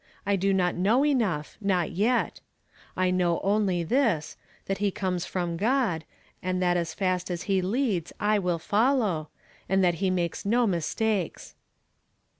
[0.25, 2.39] I do not know enougli— not yet.
[2.97, 4.35] I know only this;
[4.65, 6.05] that lie conies from God,
[6.41, 9.29] and that as fast as he leads I will follow;
[9.69, 11.53] and that he makes no mis takes."